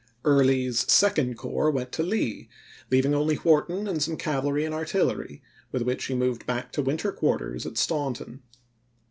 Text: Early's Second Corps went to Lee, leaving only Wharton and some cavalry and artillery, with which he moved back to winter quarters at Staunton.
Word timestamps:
Early's 0.25 0.91
Second 0.91 1.37
Corps 1.37 1.69
went 1.69 1.91
to 1.91 2.01
Lee, 2.01 2.49
leaving 2.89 3.13
only 3.13 3.35
Wharton 3.35 3.87
and 3.87 4.01
some 4.01 4.17
cavalry 4.17 4.65
and 4.65 4.73
artillery, 4.73 5.43
with 5.71 5.83
which 5.83 6.05
he 6.05 6.15
moved 6.15 6.47
back 6.47 6.71
to 6.71 6.81
winter 6.81 7.11
quarters 7.11 7.67
at 7.67 7.77
Staunton. 7.77 8.41